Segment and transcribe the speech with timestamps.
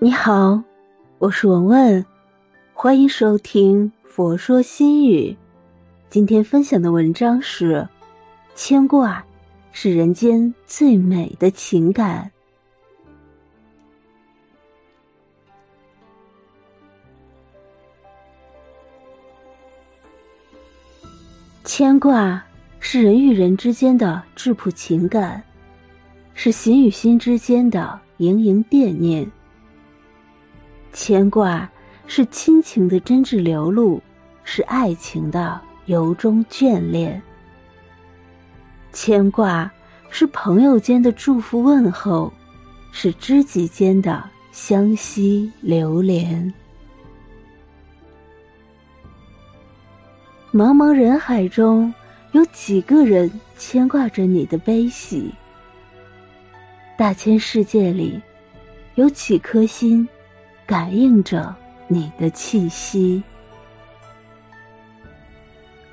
[0.00, 0.62] 你好，
[1.18, 2.06] 我是文文，
[2.72, 5.32] 欢迎收听《佛说心语》。
[6.08, 7.88] 今天分享的文章是：
[8.54, 9.24] 牵挂
[9.72, 12.30] 是人间最美的情感。
[21.64, 22.40] 牵挂
[22.78, 25.42] 是人与人之间的质朴情感，
[26.34, 29.28] 是心与心之间的盈盈惦念。
[30.92, 31.68] 牵挂
[32.06, 34.00] 是亲情的真挚流露，
[34.42, 37.20] 是爱情的由衷眷恋。
[38.92, 39.70] 牵挂
[40.10, 42.32] 是朋友间的祝福问候，
[42.90, 46.52] 是知己间的相惜留连。
[50.50, 51.92] 茫茫人海中，
[52.32, 55.32] 有几个人牵挂着你的悲喜？
[56.96, 58.20] 大千世界里，
[58.94, 60.08] 有几颗心？
[60.68, 63.22] 感应着你的气息，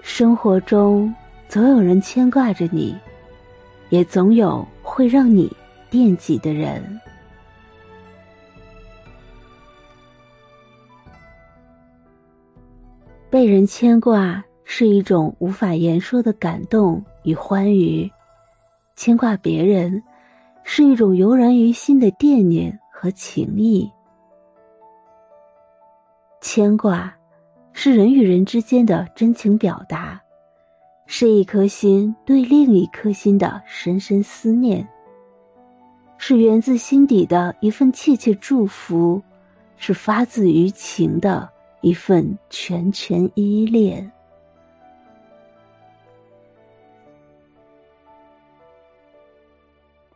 [0.00, 1.12] 生活中
[1.48, 2.96] 总有人牵挂着你，
[3.88, 5.50] 也总有会让你
[5.90, 7.00] 惦记的人。
[13.28, 18.08] 被人牵挂是一种无法言说的感动与欢愉，
[18.94, 20.00] 牵挂别人
[20.62, 23.90] 是一种油然于心的惦念和情谊。
[26.52, 27.14] 牵挂，
[27.72, 30.20] 是人与人之间的真情表达，
[31.06, 34.84] 是一颗心对另一颗心的深深思念，
[36.18, 39.22] 是源自心底的一份切切祝福，
[39.76, 41.48] 是发自于情的
[41.82, 44.10] 一份全全依恋。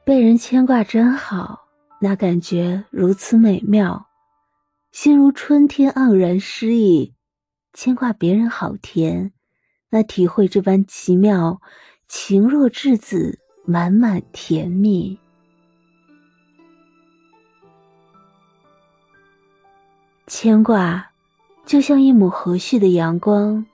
[0.03, 1.61] 被人牵挂真好，
[2.01, 4.05] 那感觉如此美妙。
[4.95, 7.15] 心如春天盎然诗意，
[7.73, 9.33] 牵挂别人好甜，
[9.91, 11.61] 那体会这般奇妙，
[12.07, 15.19] 情若稚子，满满甜蜜。
[20.29, 21.11] 牵挂，
[21.67, 23.67] 就像一抹和煦的阳光，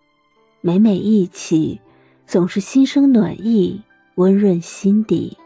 [0.62, 1.78] 每每忆起，
[2.26, 3.82] 总是心生暖意，
[4.14, 5.36] 温润心底。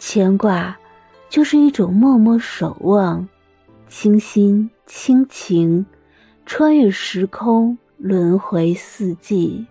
[0.00, 0.76] 牵挂。
[1.28, 3.28] 就是一种默默守望，
[3.88, 5.84] 倾心倾情，
[6.46, 9.66] 穿越时空，轮回四季。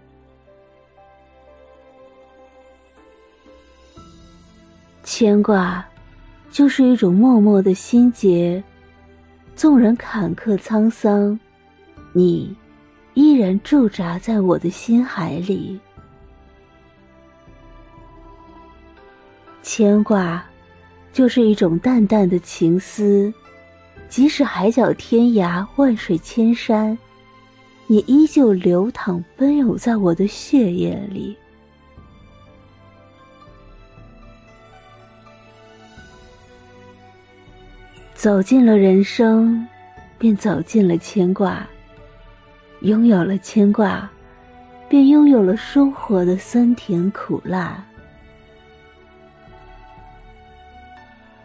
[5.04, 5.84] 牵挂，
[6.52, 8.64] 就是一种默默的心结，
[9.56, 11.40] 纵然坎坷沧桑，
[12.14, 12.56] 你
[13.16, 15.80] 依然驻扎在我的心海里。
[19.64, 20.46] 牵挂。
[21.12, 23.34] 就是一种淡淡的情思，
[24.08, 26.98] 即使海角天涯、万水千山，
[27.88, 31.36] 你依旧流淌奔涌在我的血液里。
[38.14, 39.68] 走进了人生，
[40.18, 41.68] 便走进了牵挂；
[42.82, 44.10] 拥有了牵挂，
[44.90, 47.84] 便拥有了生活的酸甜苦辣。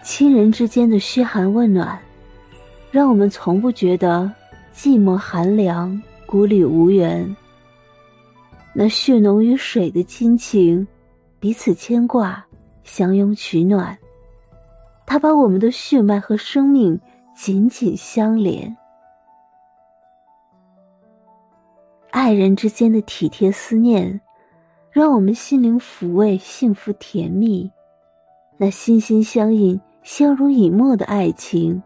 [0.02, 1.98] 亲人之间的嘘寒问暖，
[2.90, 4.30] 让我们从不觉得
[4.74, 7.36] 寂寞寒凉、孤立无援。
[8.74, 10.86] 那血浓于水的亲情，
[11.38, 12.44] 彼此牵挂，
[12.82, 13.96] 相拥取暖。
[15.06, 16.98] 他把我们的血脉和生命
[17.36, 18.76] 紧紧相连。
[22.10, 24.20] 爱人之间的体贴思念，
[24.90, 27.70] 让我们心灵抚慰，幸福甜蜜。
[28.56, 29.80] 那心心相印。
[30.02, 31.80] 相濡以沫的爱情，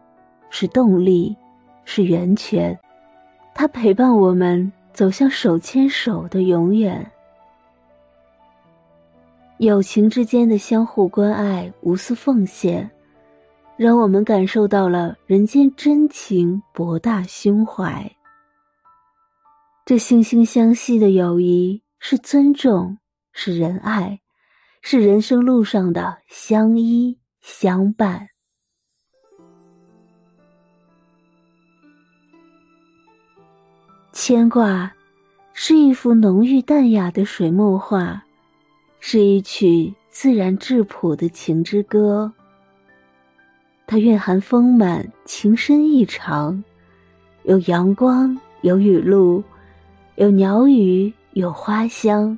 [0.49, 1.35] 是动力，
[1.85, 2.77] 是源泉。
[3.53, 7.09] 它陪伴我们走向手牵手的永远。
[9.59, 12.89] 友情之间的相互关爱、无私奉献，
[13.75, 18.11] 让我们感受到了人间真情博大胸怀。
[19.85, 22.97] 这惺惺相惜的友谊，是尊重，
[23.31, 24.19] 是仁爱，
[24.81, 27.17] 是人生路上的相依。
[27.41, 28.27] 相伴，
[34.11, 34.91] 牵挂
[35.53, 38.23] 是一幅浓郁淡雅的水墨画，
[38.99, 42.31] 是一曲自然质朴的情之歌。
[43.85, 46.61] 它蕴含丰满情深意长，
[47.43, 49.41] 有阳光，有雨露，
[50.15, 52.37] 有鸟语，有花香，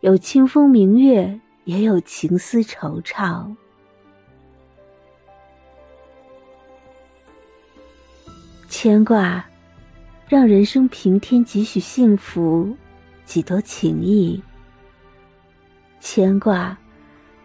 [0.00, 3.56] 有清风明月，也有情思惆怅。
[8.68, 9.44] 牵挂，
[10.28, 12.76] 让人生平添几许幸福，
[13.24, 14.40] 几多情谊；
[16.00, 16.76] 牵挂，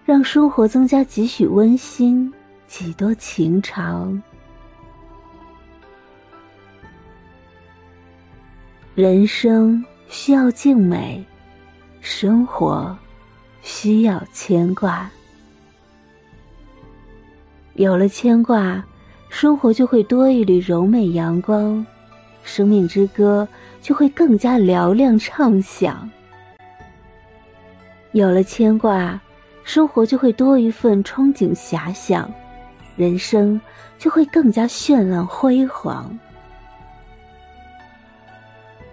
[0.06, 2.32] 让生活增加几许温馨，
[2.68, 4.22] 几多情长。
[8.94, 11.24] 人生需要静美，
[12.02, 12.98] 生活
[13.62, 15.10] 需要牵挂。
[17.76, 18.84] 有了牵挂，
[19.32, 21.84] 生活就会多一缕柔美阳光，
[22.44, 23.48] 生命之歌
[23.82, 26.08] 就会更加嘹亮畅响。
[28.12, 29.20] 有了牵挂，
[29.64, 32.30] 生活就会多一份憧憬遐想，
[32.98, 33.60] 人生
[33.98, 36.20] 就会更加绚烂辉煌。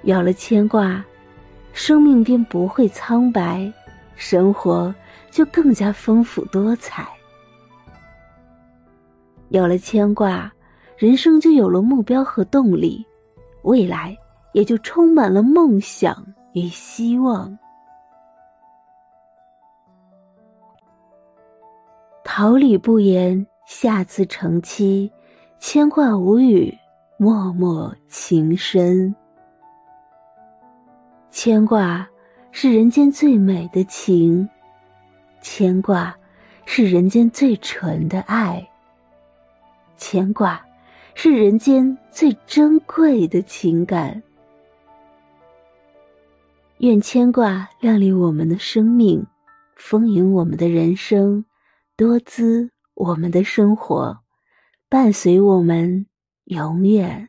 [0.03, 1.05] 有了牵挂，
[1.73, 3.71] 生命便不会苍白，
[4.15, 4.95] 生活
[5.33, 7.07] 就更加丰富多彩。
[9.51, 10.53] 有了牵挂，
[10.97, 13.05] 人生就有了目标和动力，
[13.63, 14.17] 未来
[14.53, 17.59] 也就充满了梦想与希望。
[22.25, 25.11] 桃李不言，下自成蹊；
[25.59, 26.73] 牵挂无语，
[27.17, 29.15] 脉脉情深。
[31.31, 32.07] 牵挂
[32.51, 34.49] 是人间最美的情，
[35.41, 36.15] 牵挂
[36.67, 38.69] 是人间最纯的爱。
[39.99, 40.65] 牵挂，
[41.15, 44.23] 是人间最珍贵的情感。
[46.79, 49.27] 愿牵挂亮丽我们的生命，
[49.77, 51.45] 丰盈我们的人生，
[51.97, 54.19] 多姿我们的生活，
[54.89, 56.07] 伴随我们
[56.45, 57.29] 永远。